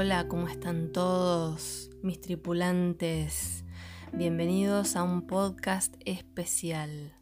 Hola, 0.00 0.28
¿cómo 0.28 0.46
están 0.46 0.92
todos 0.92 1.90
mis 2.04 2.20
tripulantes? 2.20 3.64
Bienvenidos 4.12 4.94
a 4.94 5.02
un 5.02 5.26
podcast 5.26 5.96
especial. 6.04 7.16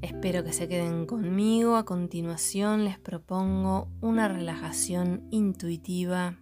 Espero 0.00 0.42
que 0.42 0.54
se 0.54 0.68
queden 0.68 1.04
conmigo. 1.04 1.76
A 1.76 1.84
continuación 1.84 2.86
les 2.86 2.98
propongo 2.98 3.90
una 4.00 4.26
relajación 4.26 5.28
intuitiva 5.30 6.38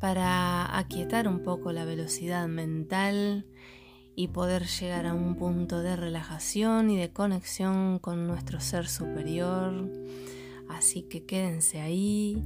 para 0.00 0.78
aquietar 0.78 1.28
un 1.28 1.42
poco 1.42 1.70
la 1.72 1.84
velocidad 1.84 2.48
mental 2.48 3.44
y 4.16 4.28
poder 4.28 4.64
llegar 4.64 5.04
a 5.04 5.12
un 5.12 5.36
punto 5.36 5.80
de 5.80 5.94
relajación 5.94 6.88
y 6.88 6.96
de 6.96 7.12
conexión 7.12 7.98
con 7.98 8.26
nuestro 8.26 8.60
ser 8.60 8.88
superior. 8.88 9.90
Así 10.70 11.02
que 11.02 11.26
quédense 11.26 11.82
ahí 11.82 12.42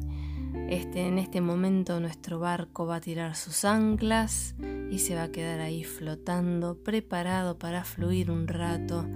este, 0.68 1.06
en 1.06 1.18
este 1.18 1.40
momento 1.40 2.00
nuestro 2.00 2.38
barco 2.38 2.86
va 2.86 2.96
a 2.96 3.00
tirar 3.00 3.36
sus 3.36 3.64
anclas 3.64 4.54
y 4.90 4.98
se 4.98 5.14
va 5.14 5.24
a 5.24 5.32
quedar 5.32 5.60
ahí 5.60 5.84
flotando, 5.84 6.82
preparado 6.82 7.58
para 7.58 7.84
fluir 7.84 8.30
un 8.30 8.48
rato 8.48 9.06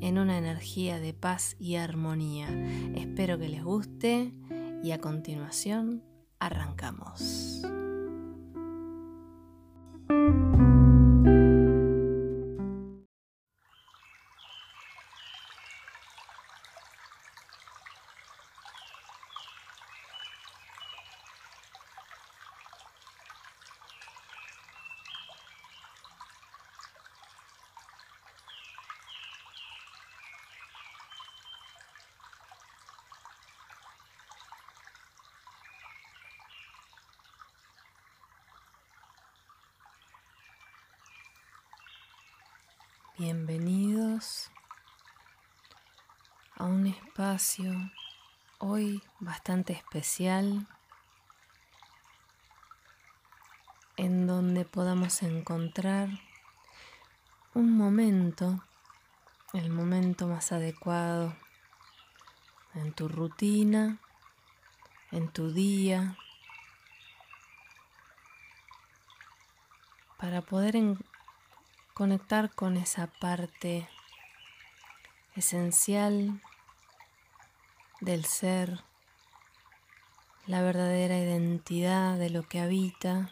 en 0.00 0.18
una 0.18 0.38
energía 0.38 0.98
de 0.98 1.14
paz 1.14 1.56
y 1.58 1.76
armonía. 1.76 2.48
Espero 2.94 3.38
que 3.38 3.48
les 3.48 3.62
guste 3.62 4.32
y 4.82 4.90
a 4.90 4.98
continuación 4.98 6.02
arrancamos. 6.38 7.62
Bienvenidos 43.18 44.50
a 46.56 46.64
un 46.64 46.86
espacio 46.86 47.70
hoy 48.58 49.02
bastante 49.20 49.74
especial 49.74 50.66
en 53.98 54.26
donde 54.26 54.64
podamos 54.64 55.22
encontrar 55.22 56.08
un 57.52 57.76
momento, 57.76 58.64
el 59.52 59.68
momento 59.68 60.26
más 60.26 60.50
adecuado 60.50 61.36
en 62.74 62.94
tu 62.94 63.08
rutina, 63.08 64.00
en 65.10 65.28
tu 65.28 65.52
día, 65.52 66.16
para 70.16 70.40
poder 70.40 70.76
conectar 71.94 72.54
con 72.54 72.76
esa 72.76 73.06
parte 73.06 73.88
esencial 75.36 76.40
del 78.00 78.24
ser, 78.24 78.80
la 80.46 80.62
verdadera 80.62 81.18
identidad 81.18 82.18
de 82.18 82.30
lo 82.30 82.42
que 82.44 82.60
habita 82.60 83.30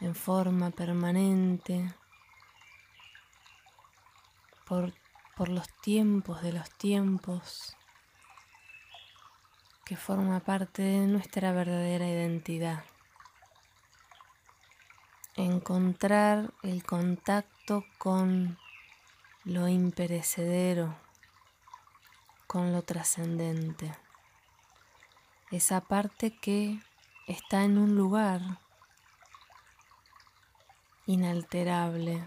en 0.00 0.14
forma 0.14 0.70
permanente 0.70 1.94
por, 4.66 4.92
por 5.36 5.48
los 5.48 5.68
tiempos 5.82 6.42
de 6.42 6.52
los 6.52 6.70
tiempos 6.70 7.76
que 9.84 9.96
forma 9.96 10.40
parte 10.40 10.82
de 10.82 11.06
nuestra 11.06 11.52
verdadera 11.52 12.08
identidad 12.08 12.84
encontrar 15.36 16.52
el 16.62 16.84
contacto 16.84 17.84
con 17.98 18.56
lo 19.44 19.68
imperecedero, 19.68 20.96
con 22.46 22.72
lo 22.72 22.82
trascendente. 22.82 23.92
Esa 25.50 25.80
parte 25.80 26.36
que 26.36 26.80
está 27.26 27.64
en 27.64 27.78
un 27.78 27.96
lugar 27.96 28.40
inalterable, 31.06 32.24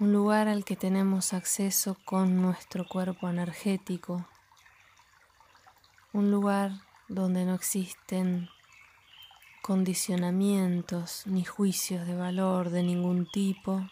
un 0.00 0.12
lugar 0.12 0.48
al 0.48 0.64
que 0.64 0.76
tenemos 0.76 1.32
acceso 1.32 1.96
con 2.04 2.42
nuestro 2.42 2.86
cuerpo 2.86 3.28
energético, 3.28 4.26
un 6.12 6.30
lugar 6.30 6.72
donde 7.08 7.44
no 7.44 7.54
existen 7.54 8.50
condicionamientos 9.68 11.26
ni 11.26 11.44
juicios 11.44 12.06
de 12.06 12.16
valor 12.16 12.70
de 12.70 12.82
ningún 12.82 13.30
tipo. 13.30 13.86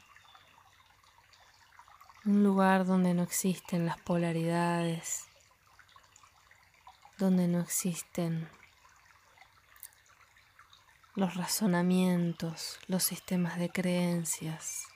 Un 2.25 2.43
lugar 2.43 2.87
donde 2.87 3.13
no 3.13 3.23
existen 3.23 3.85
las 3.85 4.01
polaridades, 4.01 5.27
donde 7.19 7.47
no 7.47 7.61
existen 7.61 8.49
los 11.15 11.35
razonamientos, 11.35 12.79
los 12.87 13.03
sistemas 13.03 13.59
de 13.59 13.69
creencias. 13.69 14.87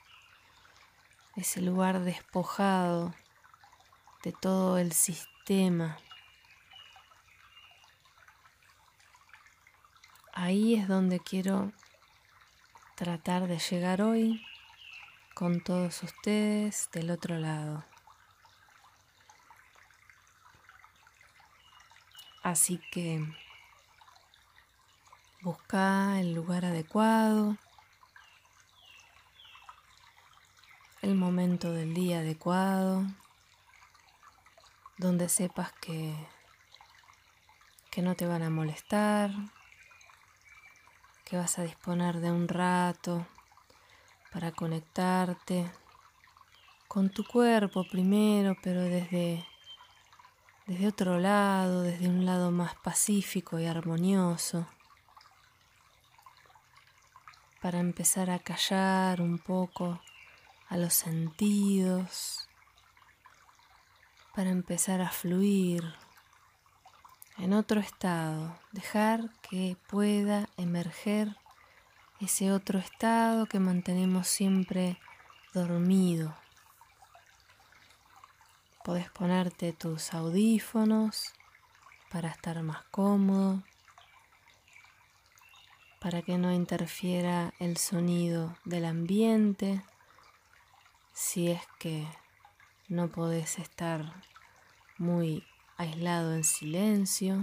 Ese 1.36 1.60
lugar 1.60 2.00
despojado 2.00 3.14
de 4.24 4.32
todo 4.32 4.78
el 4.78 4.92
sistema 4.92 5.98
ahí 10.32 10.74
es 10.74 10.88
donde 10.88 11.20
quiero 11.20 11.72
tratar 12.96 13.46
de 13.46 13.58
llegar 13.58 14.02
hoy 14.02 14.44
con 15.34 15.60
todos 15.60 16.02
ustedes 16.02 16.90
del 16.92 17.10
otro 17.10 17.38
lado. 17.38 17.84
Así 22.42 22.80
que 22.90 23.22
busca 25.42 26.20
el 26.20 26.34
lugar 26.34 26.64
adecuado, 26.64 27.56
el 31.02 31.14
momento 31.14 31.72
del 31.72 31.94
día 31.94 32.18
adecuado, 32.18 33.06
donde 34.98 35.28
sepas 35.28 35.72
que, 35.72 36.14
que 37.90 38.02
no 38.02 38.14
te 38.14 38.26
van 38.26 38.42
a 38.42 38.50
molestar, 38.50 39.30
que 41.30 41.36
vas 41.36 41.60
a 41.60 41.62
disponer 41.62 42.18
de 42.18 42.32
un 42.32 42.48
rato 42.48 43.24
para 44.32 44.50
conectarte 44.50 45.70
con 46.88 47.08
tu 47.08 47.22
cuerpo 47.24 47.84
primero, 47.88 48.56
pero 48.60 48.82
desde, 48.82 49.46
desde 50.66 50.88
otro 50.88 51.20
lado, 51.20 51.82
desde 51.82 52.08
un 52.08 52.26
lado 52.26 52.50
más 52.50 52.74
pacífico 52.82 53.60
y 53.60 53.66
armonioso, 53.66 54.66
para 57.62 57.78
empezar 57.78 58.28
a 58.28 58.40
callar 58.40 59.20
un 59.20 59.38
poco 59.38 60.00
a 60.68 60.76
los 60.76 60.94
sentidos, 60.94 62.48
para 64.34 64.50
empezar 64.50 65.00
a 65.00 65.10
fluir 65.10 65.84
en 67.40 67.54
otro 67.54 67.80
estado, 67.80 68.54
dejar 68.70 69.30
que 69.40 69.74
pueda 69.88 70.46
emerger 70.58 71.36
ese 72.20 72.52
otro 72.52 72.78
estado 72.78 73.46
que 73.46 73.58
mantenemos 73.58 74.28
siempre 74.28 74.98
dormido. 75.54 76.36
Puedes 78.84 79.08
ponerte 79.10 79.72
tus 79.72 80.12
audífonos 80.12 81.32
para 82.10 82.28
estar 82.28 82.62
más 82.62 82.82
cómodo, 82.90 83.62
para 85.98 86.20
que 86.20 86.36
no 86.36 86.52
interfiera 86.52 87.54
el 87.58 87.78
sonido 87.78 88.54
del 88.66 88.84
ambiente, 88.84 89.82
si 91.14 91.50
es 91.50 91.62
que 91.78 92.06
no 92.88 93.08
podés 93.08 93.58
estar 93.58 94.12
muy 94.98 95.46
aislado 95.80 96.34
en 96.34 96.44
silencio. 96.44 97.40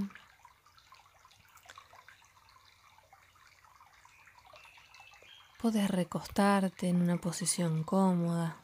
Puedes 5.60 5.90
recostarte 5.90 6.88
en 6.88 7.02
una 7.02 7.18
posición 7.18 7.84
cómoda. 7.84 8.58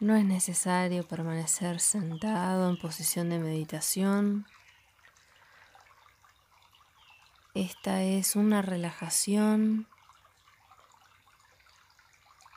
No 0.00 0.16
es 0.16 0.24
necesario 0.24 1.06
permanecer 1.06 1.78
sentado 1.78 2.68
en 2.68 2.76
posición 2.76 3.30
de 3.30 3.38
meditación. 3.38 4.46
Esta 7.54 8.02
es 8.02 8.34
una 8.34 8.62
relajación 8.62 9.86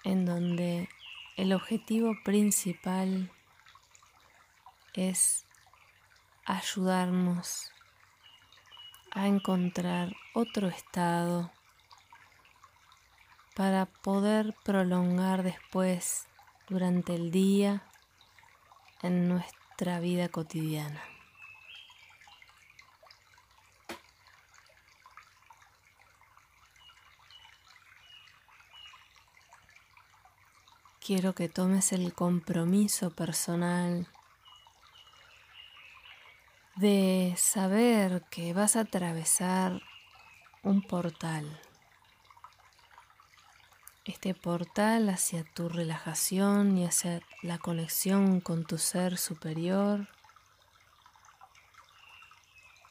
en 0.04 0.26
donde 0.26 0.90
el 1.38 1.54
objetivo 1.54 2.16
principal 2.24 3.32
es 4.96 5.46
ayudarnos 6.46 7.72
a 9.12 9.28
encontrar 9.28 10.14
otro 10.34 10.68
estado 10.68 11.52
para 13.56 13.86
poder 13.86 14.54
prolongar 14.64 15.44
después 15.44 16.28
durante 16.68 17.16
el 17.16 17.32
día 17.32 17.84
en 19.02 19.30
nuestra 19.30 20.00
vida 20.00 20.30
cotidiana. 20.30 21.02
Quiero 31.00 31.36
que 31.36 31.50
tomes 31.50 31.94
el 31.94 32.14
compromiso 32.14 33.12
personal 33.12 34.08
de 36.76 37.34
saber 37.38 38.24
que 38.30 38.54
vas 38.54 38.76
a 38.76 38.82
atravesar 38.82 39.82
un 40.62 40.82
portal. 40.82 41.62
Este 44.04 44.34
portal 44.36 45.10
hacia 45.10 45.44
tu 45.44 45.70
relajación 45.70 46.78
y 46.78 46.86
hacia 46.86 47.22
la 47.42 47.58
conexión 47.58 48.42
con 48.42 48.66
tu 48.66 48.78
ser 48.78 49.18
superior 49.18 50.08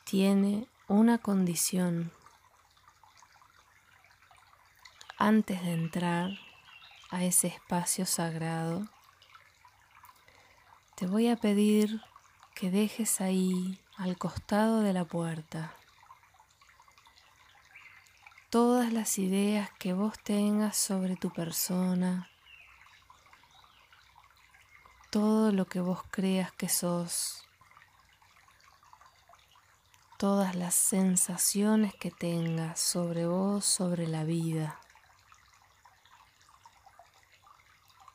tiene 0.04 0.66
una 0.88 1.18
condición. 1.18 2.10
Antes 5.18 5.62
de 5.62 5.72
entrar, 5.72 6.30
a 7.10 7.22
ese 7.22 7.46
espacio 7.46 8.06
sagrado, 8.06 8.88
te 10.96 11.06
voy 11.06 11.28
a 11.28 11.36
pedir 11.36 12.00
que 12.54 12.70
dejes 12.70 13.20
ahí 13.20 13.78
al 13.96 14.16
costado 14.16 14.80
de 14.80 14.92
la 14.92 15.04
puerta 15.04 15.74
todas 18.50 18.92
las 18.92 19.18
ideas 19.18 19.68
que 19.80 19.92
vos 19.94 20.16
tengas 20.22 20.76
sobre 20.76 21.16
tu 21.16 21.32
persona, 21.32 22.30
todo 25.10 25.50
lo 25.50 25.66
que 25.66 25.80
vos 25.80 26.04
creas 26.10 26.52
que 26.52 26.68
sos, 26.68 27.42
todas 30.18 30.54
las 30.54 30.76
sensaciones 30.76 31.94
que 31.94 32.12
tengas 32.12 32.78
sobre 32.78 33.26
vos, 33.26 33.64
sobre 33.64 34.06
la 34.06 34.22
vida. 34.22 34.78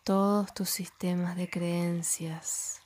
todos 0.09 0.51
tus 0.55 0.71
sistemas 0.71 1.35
de 1.35 1.47
creencias, 1.47 2.78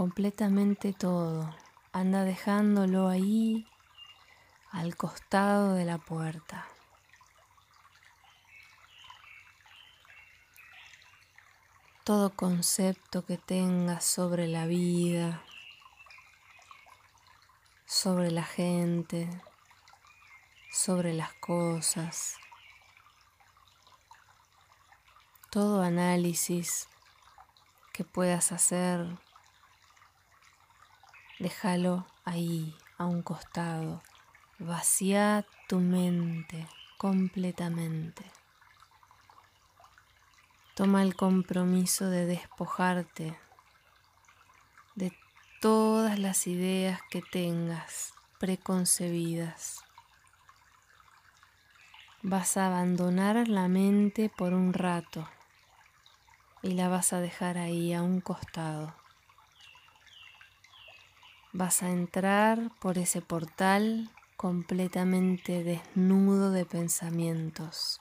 completamente 0.00 0.94
todo. 0.94 1.54
Anda 1.92 2.24
dejándolo 2.24 3.08
ahí 3.08 3.66
al 4.70 4.96
costado 4.96 5.74
de 5.74 5.84
la 5.84 5.98
puerta. 5.98 6.66
Todo 12.02 12.34
concepto 12.34 13.26
que 13.26 13.36
tengas 13.36 14.02
sobre 14.06 14.48
la 14.48 14.64
vida, 14.64 15.42
sobre 17.84 18.30
la 18.30 18.44
gente, 18.44 19.28
sobre 20.72 21.12
las 21.12 21.34
cosas, 21.34 22.38
todo 25.50 25.82
análisis 25.82 26.88
que 27.92 28.04
puedas 28.04 28.50
hacer, 28.50 29.06
déjalo 31.40 32.06
ahí, 32.24 32.76
a 32.98 33.06
un 33.06 33.22
costado. 33.22 34.02
Vacía 34.58 35.46
tu 35.68 35.80
mente 35.80 36.68
completamente. 36.98 38.24
Toma 40.74 41.02
el 41.02 41.16
compromiso 41.16 42.10
de 42.10 42.26
despojarte 42.26 43.36
de 44.94 45.12
todas 45.62 46.18
las 46.18 46.46
ideas 46.46 47.00
que 47.10 47.22
tengas 47.22 48.12
preconcebidas. 48.38 49.82
Vas 52.22 52.58
a 52.58 52.66
abandonar 52.66 53.48
la 53.48 53.66
mente 53.68 54.30
por 54.36 54.52
un 54.52 54.74
rato 54.74 55.26
y 56.62 56.72
la 56.72 56.88
vas 56.88 57.14
a 57.14 57.20
dejar 57.20 57.56
ahí 57.56 57.94
a 57.94 58.02
un 58.02 58.20
costado. 58.20 58.99
Vas 61.52 61.82
a 61.82 61.90
entrar 61.90 62.70
por 62.78 62.96
ese 62.96 63.22
portal 63.22 64.08
completamente 64.36 65.64
desnudo 65.64 66.52
de 66.52 66.64
pensamientos, 66.64 68.00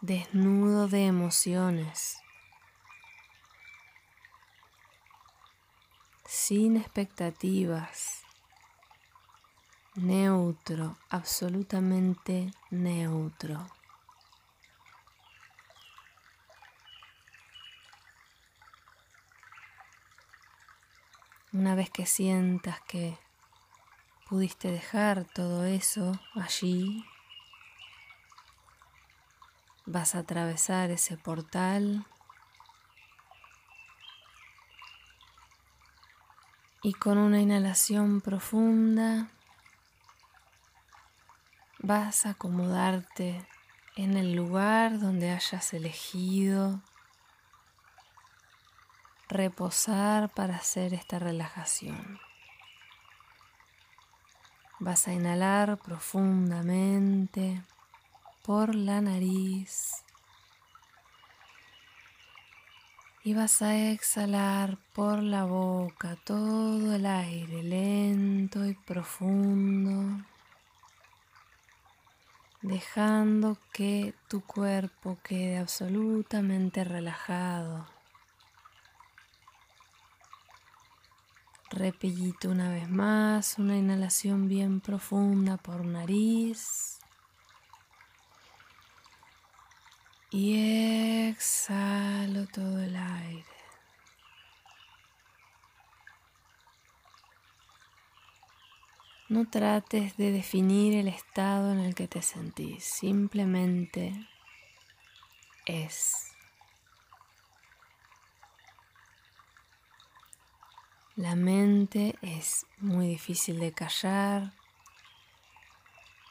desnudo 0.00 0.88
de 0.88 1.06
emociones, 1.06 2.16
sin 6.26 6.76
expectativas, 6.76 8.22
neutro, 9.94 10.96
absolutamente 11.08 12.50
neutro. 12.70 13.64
Una 21.54 21.74
vez 21.74 21.90
que 21.90 22.06
sientas 22.06 22.80
que 22.88 23.18
pudiste 24.26 24.70
dejar 24.70 25.26
todo 25.34 25.66
eso 25.66 26.18
allí, 26.34 27.04
vas 29.84 30.14
a 30.14 30.20
atravesar 30.20 30.90
ese 30.90 31.18
portal 31.18 32.06
y 36.82 36.94
con 36.94 37.18
una 37.18 37.42
inhalación 37.42 38.22
profunda 38.22 39.28
vas 41.80 42.24
a 42.24 42.30
acomodarte 42.30 43.46
en 43.96 44.16
el 44.16 44.34
lugar 44.34 44.98
donde 45.00 45.30
hayas 45.30 45.74
elegido 45.74 46.80
reposar 49.28 50.32
para 50.34 50.56
hacer 50.56 50.94
esta 50.94 51.18
relajación. 51.18 52.20
Vas 54.78 55.06
a 55.08 55.12
inhalar 55.12 55.78
profundamente 55.78 57.62
por 58.42 58.74
la 58.74 59.00
nariz 59.00 60.02
y 63.24 63.34
vas 63.34 63.62
a 63.62 63.90
exhalar 63.92 64.78
por 64.92 65.22
la 65.22 65.44
boca 65.44 66.16
todo 66.24 66.96
el 66.96 67.06
aire 67.06 67.62
lento 67.62 68.66
y 68.66 68.74
profundo, 68.74 70.24
dejando 72.62 73.58
que 73.72 74.14
tu 74.26 74.40
cuerpo 74.40 75.18
quede 75.22 75.58
absolutamente 75.58 76.82
relajado. 76.82 77.91
Repellito 81.72 82.50
una 82.50 82.70
vez 82.70 82.86
más, 82.90 83.58
una 83.58 83.78
inhalación 83.78 84.46
bien 84.46 84.82
profunda 84.82 85.56
por 85.56 85.86
nariz. 85.86 86.98
Y 90.30 91.28
exhalo 91.30 92.46
todo 92.46 92.82
el 92.82 92.94
aire. 92.94 93.44
No 99.30 99.48
trates 99.48 100.18
de 100.18 100.30
definir 100.30 100.94
el 100.94 101.08
estado 101.08 101.72
en 101.72 101.78
el 101.78 101.94
que 101.94 102.06
te 102.06 102.20
sentís, 102.20 102.84
simplemente 102.84 104.12
es. 105.64 106.31
La 111.16 111.34
mente 111.36 112.16
es 112.22 112.64
muy 112.78 113.06
difícil 113.06 113.60
de 113.60 113.72
callar 113.72 114.54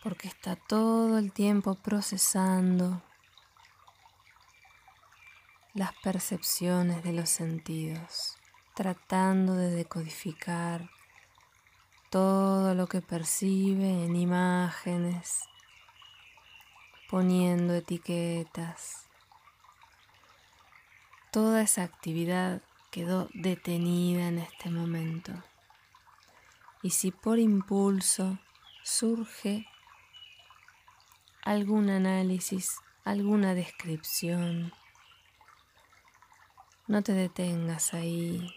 porque 0.02 0.28
está 0.28 0.56
todo 0.56 1.20
el 1.20 1.32
tiempo 1.32 1.76
procesando 1.76 3.04
las 5.76 5.94
percepciones 6.02 7.04
de 7.04 7.14
los 7.14 7.30
sentidos, 7.30 8.38
tratando 8.74 9.54
de 9.54 9.70
decodificar 9.70 10.90
todo 12.10 12.74
lo 12.74 12.88
que 12.88 13.02
percibe 13.02 14.06
en 14.06 14.16
imágenes, 14.16 15.44
poniendo 17.08 17.76
etiquetas. 17.76 19.06
Toda 21.30 21.62
esa 21.62 21.84
actividad 21.84 22.64
quedó 22.92 23.30
detenida 23.34 24.28
en 24.28 24.40
este 24.40 24.70
momento. 24.70 25.32
Y 26.84 26.90
si 26.92 27.12
por 27.12 27.40
impulso 27.40 28.38
surge 28.84 29.66
algún 31.44 31.90
análisis, 31.90 32.76
alguna 33.06 33.56
descripción, 33.56 34.74
no 36.88 37.02
te 37.02 37.14
detengas 37.14 37.94
ahí, 37.94 38.54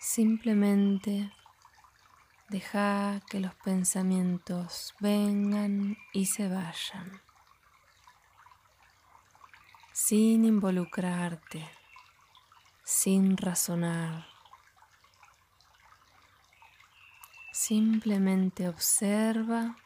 simplemente 0.00 1.32
deja 2.48 3.20
que 3.28 3.40
los 3.40 3.54
pensamientos 3.56 4.94
vengan 5.00 5.98
y 6.12 6.26
se 6.26 6.48
vayan, 6.48 7.20
sin 9.92 10.44
involucrarte, 10.44 11.68
sin 12.86 13.36
razonar. 13.36 14.28
Simplemente 17.52 18.68
observa 18.68 19.76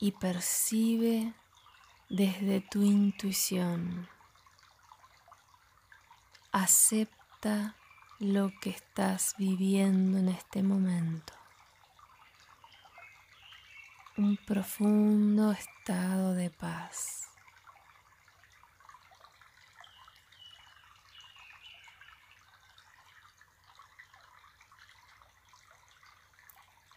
y 0.00 0.10
percibe 0.10 1.32
desde 2.08 2.60
tu 2.60 2.82
intuición. 2.82 4.08
Acepta 6.50 7.76
lo 8.18 8.50
que 8.60 8.70
estás 8.70 9.36
viviendo 9.38 10.18
en 10.18 10.28
este 10.28 10.64
momento. 10.64 11.34
Un 14.16 14.36
profundo 14.38 15.52
estado 15.52 16.34
de 16.34 16.50
paz. 16.50 17.31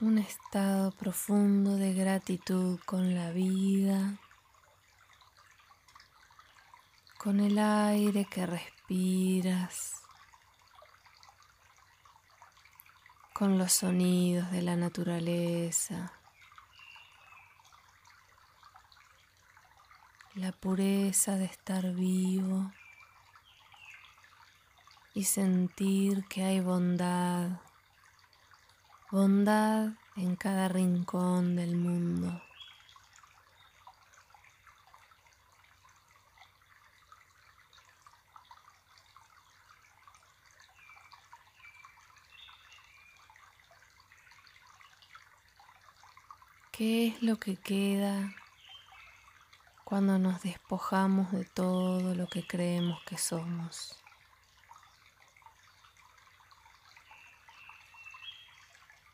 Un 0.01 0.17
estado 0.17 0.91
profundo 0.91 1.77
de 1.77 1.93
gratitud 1.93 2.79
con 2.85 3.15
la 3.15 3.31
vida, 3.31 4.19
con 7.17 7.39
el 7.39 7.57
aire 7.57 8.25
que 8.25 8.45
respiras, 8.45 10.01
con 13.31 13.57
los 13.57 13.71
sonidos 13.71 14.51
de 14.51 14.61
la 14.63 14.75
naturaleza, 14.75 16.11
la 20.33 20.51
pureza 20.51 21.37
de 21.37 21.45
estar 21.45 21.93
vivo 21.93 22.69
y 25.13 25.23
sentir 25.23 26.25
que 26.27 26.43
hay 26.43 26.59
bondad 26.59 27.61
bondad 29.15 29.93
en 30.17 30.35
cada 30.35 30.67
rincón 30.67 31.55
del 31.55 31.77
mundo. 31.77 32.41
¿Qué 46.73 47.07
es 47.07 47.23
lo 47.23 47.37
que 47.37 47.55
queda 47.55 48.35
cuando 49.85 50.19
nos 50.19 50.43
despojamos 50.43 51.31
de 51.31 51.45
todo 51.45 52.15
lo 52.15 52.27
que 52.27 52.45
creemos 52.45 53.01
que 53.05 53.17
somos? 53.17 54.04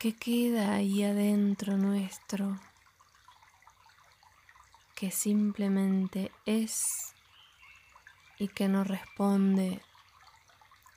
¿Qué 0.02 0.16
queda 0.16 0.74
ahí 0.74 1.04
adentro 1.04 1.76
nuestro 1.76 2.58
que 4.96 5.12
simplemente 5.12 6.32
es 6.44 7.14
y 8.36 8.48
que 8.48 8.66
no 8.66 8.82
responde 8.82 9.80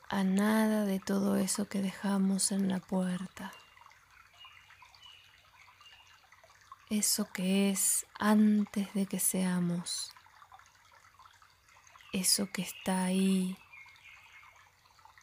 a 0.09 0.23
nada 0.23 0.85
de 0.85 0.99
todo 0.99 1.35
eso 1.35 1.69
que 1.69 1.83
dejamos 1.83 2.51
en 2.51 2.67
la 2.67 2.79
puerta. 2.79 3.53
Eso 6.89 7.31
que 7.31 7.69
es 7.69 8.07
antes 8.17 8.91
de 8.95 9.05
que 9.05 9.19
seamos. 9.19 10.15
Eso 12.11 12.51
que 12.51 12.63
está 12.63 13.03
ahí, 13.03 13.55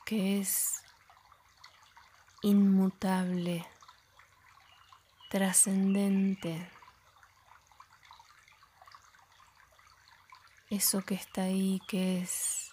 que 0.04 0.38
es 0.38 0.81
inmutable, 2.42 3.64
trascendente, 5.30 6.68
eso 10.70 11.02
que 11.02 11.14
está 11.14 11.42
ahí 11.42 11.80
que 11.86 12.20
es 12.22 12.72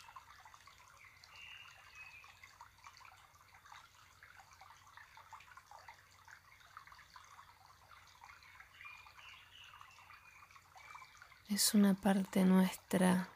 es 11.50 11.74
una 11.74 11.94
parte 11.94 12.46
nuestra 12.46 13.28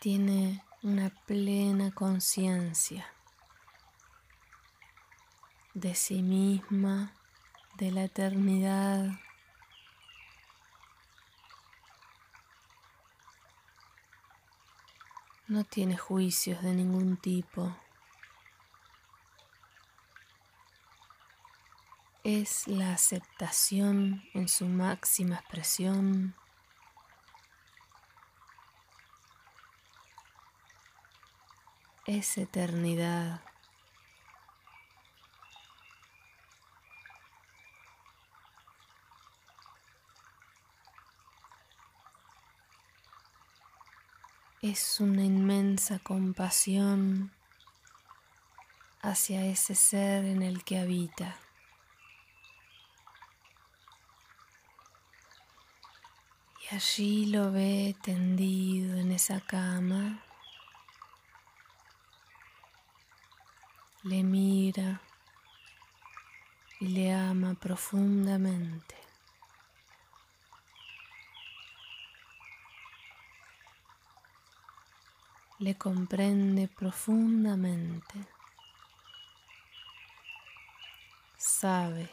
tiene 0.00 0.62
una 0.82 1.10
plena 1.26 1.90
conciencia 1.90 3.06
de 5.74 5.94
sí 5.94 6.22
misma, 6.22 7.12
de 7.76 7.90
la 7.90 8.04
eternidad. 8.04 9.10
No 15.48 15.64
tiene 15.64 15.96
juicios 15.96 16.62
de 16.62 16.72
ningún 16.72 17.16
tipo. 17.16 17.76
Es 22.24 22.66
la 22.66 22.92
aceptación 22.92 24.24
en 24.34 24.48
su 24.48 24.66
máxima 24.66 25.36
expresión 25.36 26.34
es 32.06 32.38
eternidad. 32.38 33.40
Es 44.62 45.00
una 45.00 45.24
inmensa 45.24 45.98
compasión 45.98 47.32
hacia 49.00 49.44
ese 49.44 49.74
ser 49.74 50.24
en 50.24 50.42
el 50.42 50.64
que 50.64 50.78
habita. 50.78 51.36
Y 56.62 56.74
allí 56.74 57.26
lo 57.26 57.52
ve 57.52 57.94
tendido 58.02 58.96
en 58.96 59.12
esa 59.12 59.40
cama 59.40 60.25
le 64.06 64.22
mira 64.22 65.00
y 66.78 66.86
le 66.86 67.12
ama 67.12 67.54
profundamente. 67.54 68.94
Le 75.58 75.76
comprende 75.76 76.68
profundamente. 76.68 78.14
Sabe. 81.36 82.08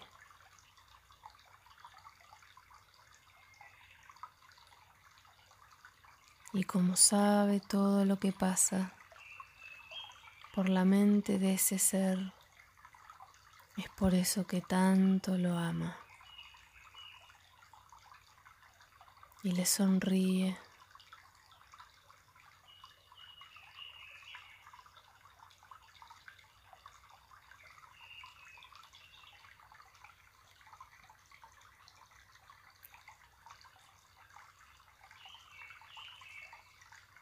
Y 6.54 6.64
como 6.64 6.96
sabe 6.96 7.60
todo 7.60 8.04
lo 8.06 8.20
que 8.20 8.32
pasa, 8.32 8.94
por 10.54 10.70
la 10.70 10.86
mente 10.86 11.40
de 11.40 11.56
ese 11.56 11.80
ser. 11.80 12.32
Es 13.76 13.90
por 13.90 14.14
eso 14.14 14.46
que 14.46 14.62
tanto 14.62 15.36
lo 15.36 15.58
ama. 15.58 15.98
Y 19.42 19.52
le 19.52 19.66
sonríe. 19.66 20.56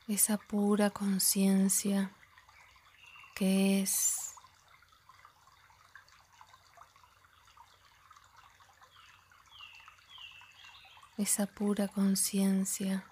Esa 0.10 0.36
pura 0.36 0.90
conciencia 0.90 2.12
que 3.42 3.82
es 3.82 4.36
esa 11.18 11.48
pura 11.48 11.88
conciencia 11.88 13.04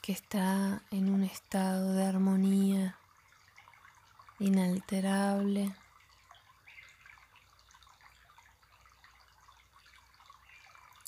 que 0.00 0.10
está 0.10 0.82
en 0.90 1.14
un 1.14 1.22
estado 1.22 1.92
de 1.92 2.04
armonía 2.04 2.98
inalterable. 4.40 5.72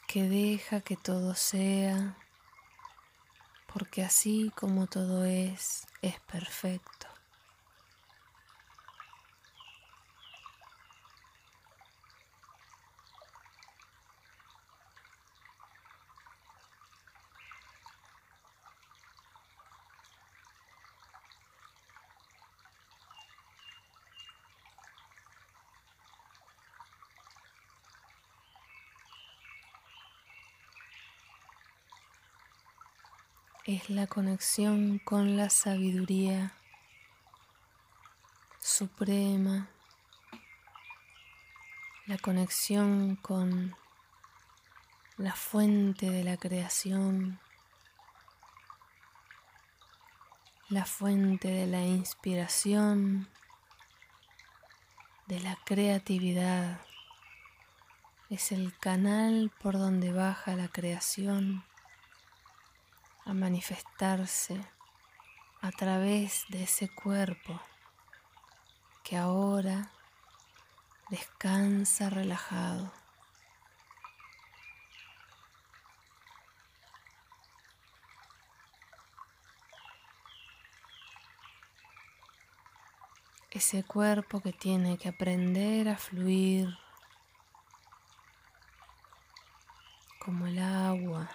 que 0.07 0.29
deja 0.29 0.81
que 0.83 0.97
todo 0.97 1.35
sea, 1.35 2.17
porque 3.73 4.05
así 4.05 4.53
como 4.55 4.87
todo 4.87 5.25
es, 5.25 5.89
es 6.03 6.21
perfecto. 6.21 7.04
Es 33.75 33.91
la 33.91 34.07
conexión 34.07 35.01
con 35.01 35.37
la 35.37 35.51
sabiduría 35.51 36.53
suprema, 38.61 39.69
la 42.07 42.17
conexión 42.19 43.17
con 43.17 43.75
la 45.17 45.35
fuente 45.35 46.09
de 46.09 46.23
la 46.23 46.37
creación, 46.37 47.41
la 50.69 50.85
fuente 50.85 51.49
de 51.49 51.67
la 51.67 51.85
inspiración, 51.85 53.29
de 55.27 55.41
la 55.41 55.59
creatividad. 55.65 56.81
Es 58.31 58.53
el 58.53 58.77
canal 58.79 59.51
por 59.61 59.75
donde 59.75 60.13
baja 60.13 60.55
la 60.55 60.69
creación 60.69 61.65
a 63.27 63.33
manifestarse 63.33 64.61
a 65.63 65.71
través 65.71 66.45
de 66.49 66.65
ese 66.65 66.89
cuerpo 66.89 67.59
que 69.03 69.17
ahora 69.17 69.91
descansa 71.09 72.11
relajado. 72.11 72.93
Ese 83.51 83.85
cuerpo 83.85 84.41
que 84.41 84.53
tiene 84.53 84.99
que 84.99 85.09
aprender 85.09 85.89
a 85.89 85.97
fluir 85.97 86.77
como 90.19 90.47
el 90.47 90.59
agua 90.59 91.31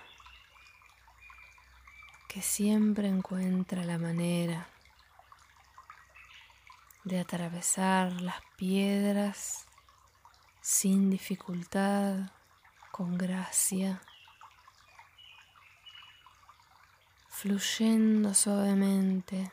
que 2.29 2.43
siempre 2.43 3.07
encuentra 3.07 3.83
la 3.83 3.97
manera 3.97 4.69
de 7.03 7.19
atravesar 7.19 8.21
las 8.21 8.39
piedras 8.55 9.65
sin 10.61 11.09
dificultad, 11.09 12.31
con 12.91 13.17
gracia, 13.17 14.01
fluyendo 17.27 18.33
suavemente. 18.33 19.51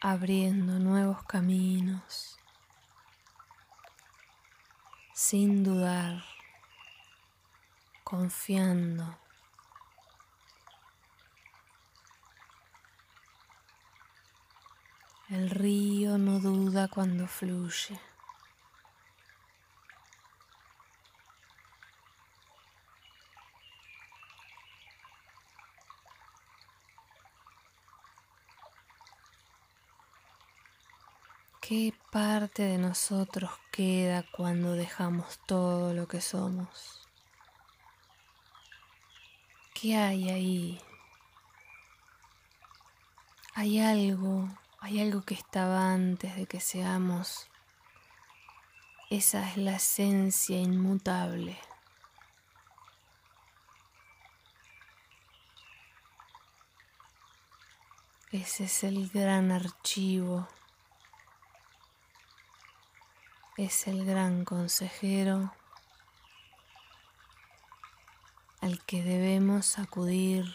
abriendo 0.00 0.78
nuevos 0.78 1.24
caminos 1.24 2.37
sin 5.18 5.64
dudar, 5.64 6.22
confiando. 8.04 9.18
El 15.28 15.50
río 15.50 16.18
no 16.18 16.38
duda 16.38 16.86
cuando 16.86 17.26
fluye. 17.26 17.98
¿Qué 31.68 31.92
parte 32.10 32.62
de 32.62 32.78
nosotros 32.78 33.50
queda 33.70 34.24
cuando 34.32 34.72
dejamos 34.72 35.38
todo 35.44 35.92
lo 35.92 36.08
que 36.08 36.22
somos? 36.22 37.06
¿Qué 39.74 39.94
hay 39.94 40.30
ahí? 40.30 40.80
Hay 43.52 43.80
algo, 43.80 44.48
hay 44.80 45.02
algo 45.02 45.20
que 45.26 45.34
estaba 45.34 45.92
antes 45.92 46.36
de 46.36 46.46
que 46.46 46.58
seamos. 46.58 47.50
Esa 49.10 49.46
es 49.50 49.58
la 49.58 49.76
esencia 49.76 50.58
inmutable. 50.58 51.58
Ese 58.32 58.64
es 58.64 58.84
el 58.84 59.10
gran 59.10 59.52
archivo 59.52 60.48
es 63.58 63.88
el 63.88 64.04
gran 64.06 64.44
consejero 64.44 65.52
al 68.60 68.84
que 68.84 69.02
debemos 69.02 69.80
acudir 69.80 70.46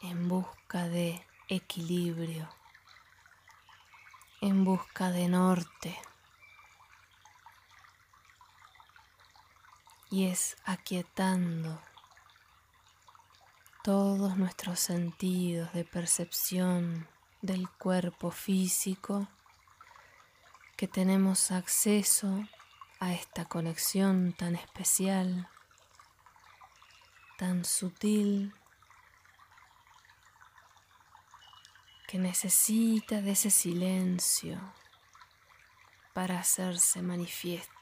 en 0.00 0.28
busca 0.28 0.86
de 0.86 1.26
equilibrio, 1.48 2.48
en 4.40 4.62
busca 4.62 5.10
de 5.10 5.26
norte. 5.26 5.98
Y 10.12 10.26
es 10.26 10.56
aquietando 10.64 11.82
todos 13.82 14.36
nuestros 14.36 14.78
sentidos 14.78 15.72
de 15.72 15.82
percepción 15.82 17.08
del 17.42 17.68
cuerpo 17.68 18.30
físico 18.30 19.26
que 20.84 20.88
tenemos 20.88 21.50
acceso 21.50 22.46
a 23.00 23.14
esta 23.14 23.46
conexión 23.46 24.34
tan 24.34 24.54
especial, 24.54 25.48
tan 27.38 27.64
sutil, 27.64 28.52
que 32.06 32.18
necesita 32.18 33.22
de 33.22 33.30
ese 33.30 33.48
silencio 33.48 34.60
para 36.12 36.38
hacerse 36.38 37.00
manifiesta. 37.00 37.73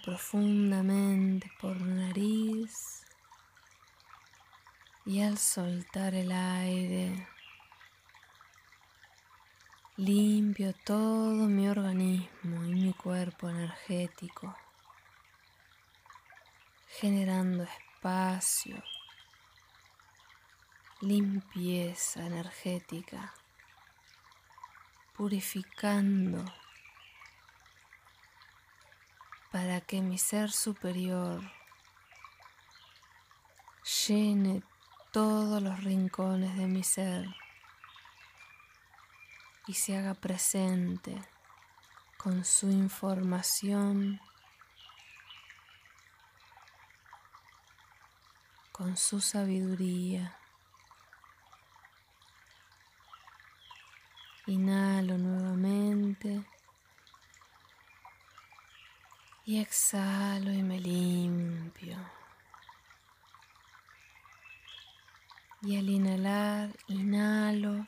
Profundamente 0.00 1.50
por 1.60 1.78
nariz 1.80 3.04
y 5.04 5.20
al 5.20 5.36
soltar 5.36 6.14
el 6.14 6.32
aire 6.32 7.28
limpio 9.96 10.72
todo 10.84 11.46
mi 11.46 11.68
organismo 11.68 12.64
y 12.64 12.74
mi 12.74 12.92
cuerpo 12.94 13.50
energético, 13.50 14.56
generando 16.88 17.64
espacio, 17.64 18.82
limpieza 21.02 22.26
energética, 22.26 23.34
purificando 25.14 26.44
para 29.52 29.82
que 29.82 30.00
mi 30.00 30.16
ser 30.16 30.50
superior 30.50 31.42
llene 34.06 34.62
todos 35.12 35.62
los 35.62 35.84
rincones 35.84 36.56
de 36.56 36.66
mi 36.66 36.82
ser 36.82 37.26
y 39.66 39.74
se 39.74 39.94
haga 39.98 40.14
presente 40.14 41.20
con 42.16 42.46
su 42.46 42.70
información, 42.70 44.20
con 48.72 48.96
su 48.96 49.20
sabiduría. 49.20 50.38
Inhalo 54.46 55.18
nuevamente 55.18 56.42
y 59.52 59.58
exhalo 59.58 60.50
y 60.50 60.62
me 60.62 60.80
limpio. 60.80 61.98
Y 65.60 65.76
al 65.76 65.90
inhalar, 65.90 66.70
inhalo 66.88 67.86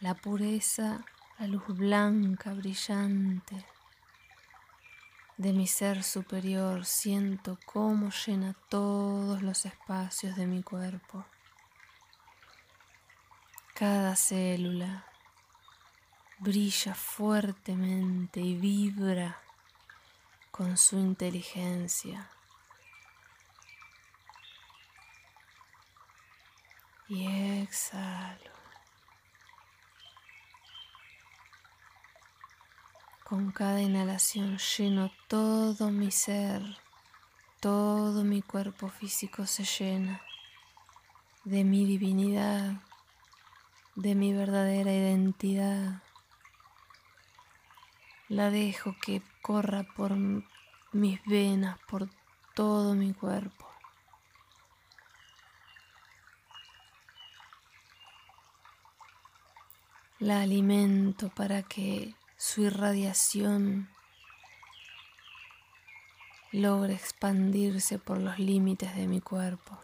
la 0.00 0.14
pureza, 0.14 1.04
la 1.38 1.48
luz 1.48 1.66
blanca, 1.66 2.54
brillante 2.54 3.66
de 5.36 5.52
mi 5.52 5.66
ser 5.66 6.02
superior. 6.02 6.86
Siento 6.86 7.58
cómo 7.66 8.08
llena 8.08 8.54
todos 8.70 9.42
los 9.42 9.66
espacios 9.66 10.34
de 10.34 10.46
mi 10.46 10.62
cuerpo. 10.62 11.26
Cada 13.74 14.16
célula 14.16 15.04
brilla 16.38 16.94
fuertemente 16.94 18.40
y 18.40 18.54
vibra 18.54 19.42
con 20.56 20.76
su 20.78 20.98
inteligencia. 20.98 22.30
Y 27.08 27.26
exhalo. 27.62 28.56
Con 33.24 33.50
cada 33.52 33.82
inhalación 33.82 34.58
lleno 34.58 35.12
todo 35.28 35.90
mi 35.90 36.10
ser, 36.10 36.62
todo 37.60 38.24
mi 38.24 38.40
cuerpo 38.40 38.88
físico 38.88 39.46
se 39.46 39.64
llena 39.64 40.22
de 41.44 41.64
mi 41.64 41.84
divinidad, 41.84 42.80
de 43.94 44.14
mi 44.14 44.32
verdadera 44.32 44.92
identidad. 44.92 46.05
La 48.28 48.50
dejo 48.50 48.96
que 49.00 49.22
corra 49.40 49.84
por 49.84 50.12
mis 50.92 51.24
venas, 51.26 51.78
por 51.88 52.08
todo 52.54 52.94
mi 52.94 53.12
cuerpo. 53.12 53.68
La 60.18 60.40
alimento 60.40 61.28
para 61.28 61.62
que 61.62 62.14
su 62.36 62.62
irradiación 62.62 63.88
logre 66.50 66.94
expandirse 66.94 67.98
por 68.00 68.18
los 68.18 68.40
límites 68.40 68.96
de 68.96 69.06
mi 69.06 69.20
cuerpo. 69.20 69.78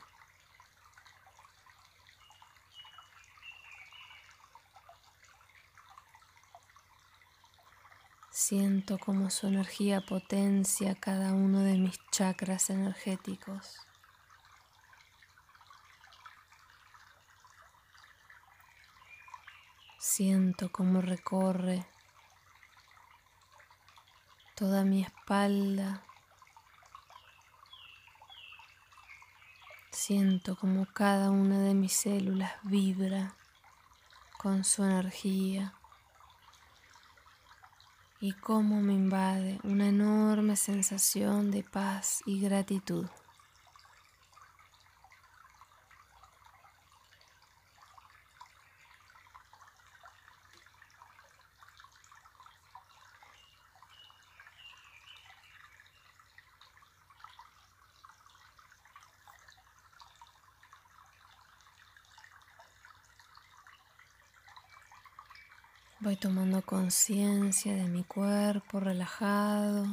Siento 8.45 8.99
como 8.99 9.31
su 9.31 9.47
energía 9.47 10.01
potencia 10.01 10.97
cada 10.97 11.33
uno 11.33 11.61
de 11.61 11.79
mis 11.79 11.97
chakras 12.11 12.71
energéticos. 12.71 13.79
Siento 19.97 20.73
cómo 20.73 21.03
recorre 21.03 21.87
toda 24.57 24.83
mi 24.83 25.03
espalda. 25.03 26.03
Siento 29.93 30.57
como 30.57 30.87
cada 30.87 31.31
una 31.31 31.61
de 31.61 31.75
mis 31.75 31.93
células 31.93 32.55
vibra 32.65 33.37
con 34.37 34.65
su 34.65 34.83
energía 34.83 35.75
y 38.23 38.35
cómo 38.35 38.81
me 38.81 38.95
invade 38.95 39.59
una 39.65 39.89
enorme 39.89 40.55
sensación 40.55 41.51
de 41.51 41.65
paz 41.65 42.23
y 42.25 42.41
gratitud. 42.41 43.07
Voy 66.03 66.17
tomando 66.17 66.63
conciencia 66.63 67.77
de 67.77 67.85
mi 67.85 68.03
cuerpo 68.03 68.81
relajado. 68.81 69.87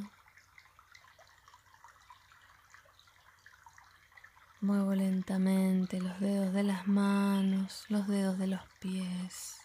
Muevo 4.60 4.96
lentamente 4.96 6.02
los 6.02 6.20
dedos 6.20 6.52
de 6.52 6.64
las 6.64 6.88
manos, 6.88 7.86
los 7.90 8.08
dedos 8.08 8.40
de 8.40 8.48
los 8.48 8.62
pies. 8.80 9.58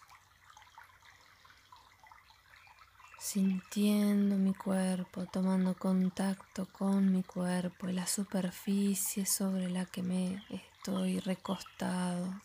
Sintiendo 3.17 4.35
mi 4.35 4.53
cuerpo, 4.53 5.25
tomando 5.25 5.73
contacto 5.73 6.67
con 6.71 7.11
mi 7.11 7.23
cuerpo 7.23 7.89
y 7.89 7.93
la 7.93 8.05
superficie 8.05 9.25
sobre 9.25 9.71
la 9.71 9.85
que 9.85 10.03
me 10.03 10.45
estoy 10.51 11.19
recostado. 11.21 12.39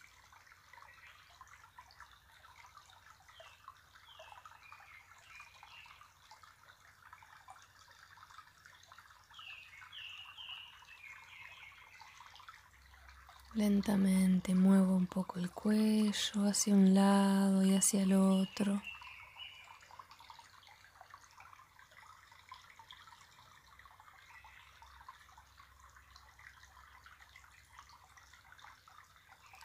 Lentamente 13.54 14.54
muevo 14.54 14.94
un 14.94 15.08
poco 15.08 15.40
el 15.40 15.50
cuello 15.50 16.46
hacia 16.48 16.72
un 16.72 16.94
lado 16.94 17.64
y 17.64 17.74
hacia 17.74 18.02
el 18.04 18.12
otro. 18.12 18.80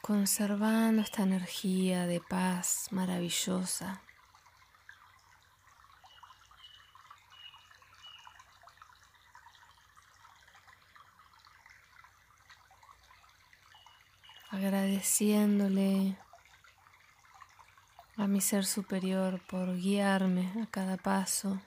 Conservando 0.02 1.02
esta 1.02 1.22
energía 1.22 2.08
de 2.08 2.20
paz 2.20 2.88
maravillosa. 2.90 4.02
Agradeciéndole 14.96 16.16
a 18.16 18.26
mi 18.26 18.40
ser 18.40 18.64
superior 18.64 19.42
por 19.46 19.76
guiarme 19.76 20.50
a 20.62 20.66
cada 20.70 20.96
paso 20.96 21.60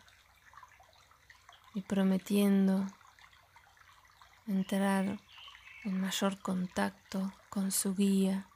y 1.76 1.82
prometiendo 1.82 2.88
entrar 4.48 5.20
en 5.84 6.02
mayor 6.02 6.40
contacto 6.42 7.32
con 7.52 7.72
su 7.72 7.94
guía 7.94 8.48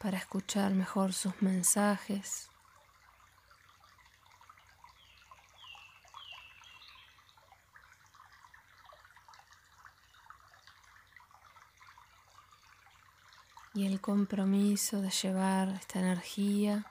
para 0.00 0.18
escuchar 0.18 0.74
mejor 0.74 1.12
sus 1.12 1.40
mensajes 1.42 2.50
y 13.74 13.86
el 13.86 14.00
compromiso 14.00 15.02
de 15.02 15.10
llevar 15.10 15.68
esta 15.70 15.98
energía 15.98 16.86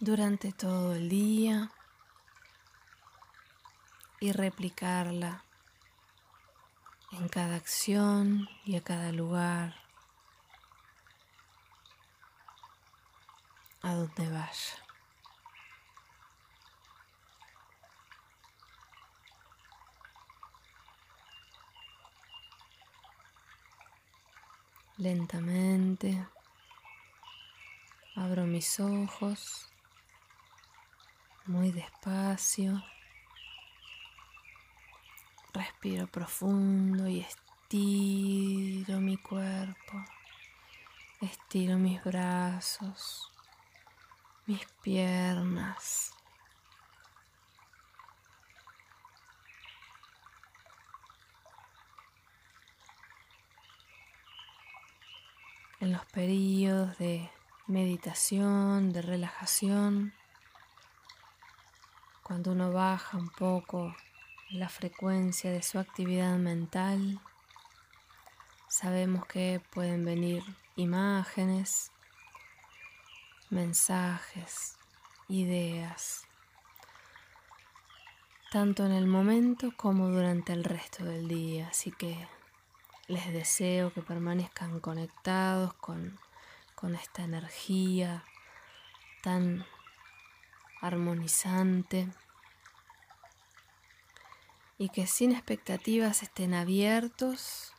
durante 0.00 0.52
todo 0.52 0.94
el 0.94 1.08
día 1.08 1.70
y 4.18 4.32
replicarla 4.32 5.44
en 7.12 7.28
cada 7.28 7.56
acción 7.56 8.48
y 8.64 8.76
a 8.76 8.80
cada 8.82 9.12
lugar. 9.12 9.86
a 13.86 13.94
donde 13.94 14.28
vaya. 14.30 14.85
Lentamente 24.98 26.26
abro 28.14 28.46
mis 28.46 28.80
ojos 28.80 29.68
muy 31.44 31.70
despacio. 31.70 32.82
Respiro 35.52 36.06
profundo 36.06 37.06
y 37.08 37.20
estiro 37.20 38.98
mi 39.00 39.18
cuerpo. 39.18 40.02
Estiro 41.20 41.76
mis 41.76 42.02
brazos, 42.02 43.30
mis 44.46 44.64
piernas. 44.82 46.15
En 55.86 55.92
los 55.92 56.04
periodos 56.06 56.98
de 56.98 57.30
meditación, 57.68 58.92
de 58.92 59.02
relajación, 59.02 60.12
cuando 62.24 62.50
uno 62.50 62.72
baja 62.72 63.16
un 63.16 63.28
poco 63.28 63.94
la 64.50 64.68
frecuencia 64.68 65.52
de 65.52 65.62
su 65.62 65.78
actividad 65.78 66.38
mental, 66.38 67.20
sabemos 68.66 69.26
que 69.26 69.62
pueden 69.70 70.04
venir 70.04 70.42
imágenes, 70.74 71.92
mensajes, 73.50 74.76
ideas, 75.28 76.26
tanto 78.50 78.84
en 78.84 78.90
el 78.90 79.06
momento 79.06 79.70
como 79.76 80.08
durante 80.08 80.52
el 80.52 80.64
resto 80.64 81.04
del 81.04 81.28
día. 81.28 81.68
Así 81.68 81.92
que 81.92 82.26
les 83.08 83.32
deseo 83.32 83.92
que 83.92 84.02
permanezcan 84.02 84.80
conectados 84.80 85.74
con, 85.74 86.18
con 86.74 86.94
esta 86.94 87.22
energía 87.22 88.24
tan 89.22 89.64
armonizante 90.80 92.08
y 94.78 94.88
que 94.88 95.06
sin 95.06 95.32
expectativas 95.32 96.22
estén 96.22 96.52
abiertos 96.52 97.72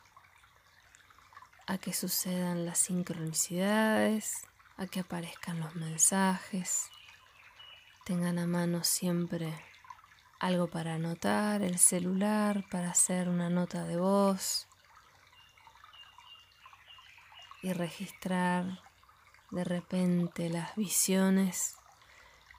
a 1.66 1.76
que 1.76 1.92
sucedan 1.92 2.64
las 2.64 2.78
sincronicidades, 2.78 4.46
a 4.78 4.86
que 4.86 5.00
aparezcan 5.00 5.60
los 5.60 5.74
mensajes, 5.74 6.90
tengan 8.04 8.38
a 8.38 8.46
mano 8.46 8.82
siempre 8.84 9.52
algo 10.40 10.68
para 10.68 10.94
anotar, 10.94 11.62
el 11.62 11.78
celular 11.78 12.64
para 12.70 12.90
hacer 12.90 13.28
una 13.28 13.50
nota 13.50 13.84
de 13.84 13.98
voz 13.98 14.67
y 17.62 17.72
registrar 17.72 18.82
de 19.50 19.64
repente 19.64 20.48
las 20.50 20.74
visiones 20.76 21.76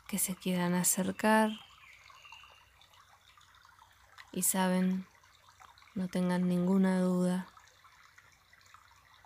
que 0.07 0.17
se 0.17 0.35
quieran 0.35 0.73
acercar 0.73 1.51
y 4.31 4.43
saben, 4.43 5.07
no 5.95 6.07
tengan 6.07 6.47
ninguna 6.47 6.99
duda, 6.99 7.47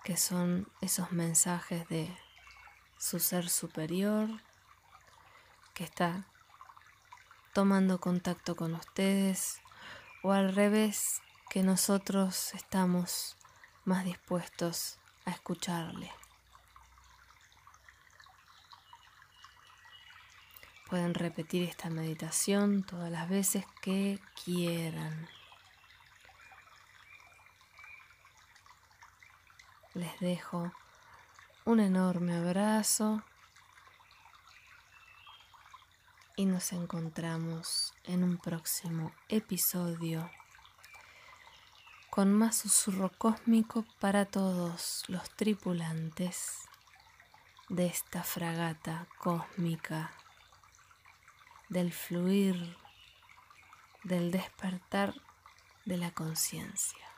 que 0.04 0.18
son 0.18 0.68
esos 0.82 1.12
mensajes 1.12 1.88
de 1.88 2.14
su 2.98 3.20
ser 3.20 3.50
superior 3.50 4.30
que 5.74 5.84
está 5.84 6.28
tomando 7.54 8.00
contacto 8.00 8.56
con 8.56 8.76
ustedes 8.76 9.62
o 10.24 10.32
al 10.32 10.54
revés 10.54 11.22
que 11.50 11.64
nosotros 11.64 12.54
estamos 12.54 13.38
más 13.86 14.06
dispuestos 14.06 15.00
a 15.26 15.32
escucharle. 15.32 16.12
Pueden 20.90 21.14
repetir 21.14 21.64
esta 21.64 21.90
meditación 21.90 22.84
todas 22.84 23.12
las 23.12 23.28
veces 23.30 23.66
que 23.82 24.20
quieran. 24.44 25.28
Les 29.94 30.20
dejo 30.20 30.72
un 31.66 31.80
enorme 31.80 32.36
abrazo 32.36 33.24
y 36.36 36.46
nos 36.46 36.74
encontramos 36.74 37.94
en 38.04 38.24
un 38.24 38.38
próximo 38.38 39.12
episodio 39.30 40.30
con 42.14 42.32
más 42.32 42.58
susurro 42.58 43.12
cósmico 43.18 43.86
para 44.00 44.26
todos 44.26 45.04
los 45.08 45.32
tripulantes 45.32 46.60
de 47.70 47.88
esta 47.88 48.22
fragata 48.22 49.08
cósmica 49.18 50.12
del 51.70 51.92
fluir, 51.92 52.78
del 54.04 54.30
despertar 54.30 55.16
de 55.86 55.98
la 55.98 56.12
conciencia. 56.12 57.13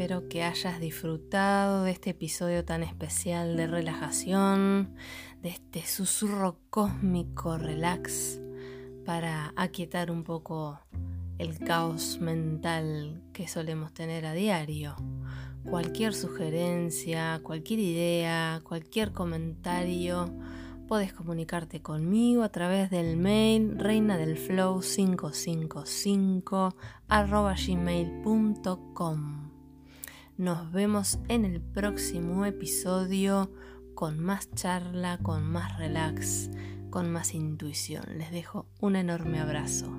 Espero 0.00 0.28
que 0.30 0.42
hayas 0.42 0.80
disfrutado 0.80 1.84
de 1.84 1.90
este 1.90 2.08
episodio 2.10 2.64
tan 2.64 2.82
especial 2.82 3.58
de 3.58 3.66
relajación, 3.66 4.94
de 5.42 5.50
este 5.50 5.84
susurro 5.84 6.58
cósmico 6.70 7.58
relax 7.58 8.40
para 9.04 9.52
aquietar 9.56 10.10
un 10.10 10.24
poco 10.24 10.80
el 11.36 11.58
caos 11.58 12.18
mental 12.18 13.22
que 13.34 13.46
solemos 13.46 13.92
tener 13.92 14.24
a 14.24 14.32
diario. 14.32 14.96
Cualquier 15.68 16.14
sugerencia, 16.14 17.38
cualquier 17.42 17.80
idea, 17.80 18.62
cualquier 18.64 19.12
comentario, 19.12 20.34
puedes 20.88 21.12
comunicarte 21.12 21.82
conmigo 21.82 22.42
a 22.42 22.48
través 22.48 22.88
del 22.88 23.18
mail 23.18 23.76
reinadelflow555 23.76 26.74
gmail.com. 27.66 29.59
Nos 30.40 30.72
vemos 30.72 31.18
en 31.28 31.44
el 31.44 31.60
próximo 31.60 32.46
episodio 32.46 33.52
con 33.94 34.18
más 34.18 34.50
charla, 34.54 35.18
con 35.18 35.42
más 35.42 35.78
relax, 35.78 36.48
con 36.88 37.12
más 37.12 37.34
intuición. 37.34 38.04
Les 38.16 38.30
dejo 38.30 38.66
un 38.80 38.96
enorme 38.96 39.38
abrazo. 39.38 39.94